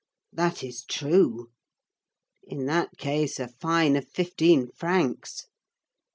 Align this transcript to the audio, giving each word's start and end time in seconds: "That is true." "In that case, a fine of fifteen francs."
"That 0.33 0.63
is 0.63 0.83
true." 0.83 1.51
"In 2.45 2.65
that 2.65 2.97
case, 2.97 3.39
a 3.39 3.47
fine 3.47 3.95
of 3.95 4.09
fifteen 4.09 4.65
francs." 4.71 5.45